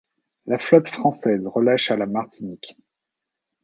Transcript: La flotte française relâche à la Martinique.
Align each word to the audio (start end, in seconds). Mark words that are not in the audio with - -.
La 0.47 0.57
flotte 0.57 0.87
française 0.87 1.45
relâche 1.45 1.91
à 1.91 1.95
la 1.95 2.07
Martinique. 2.07 2.75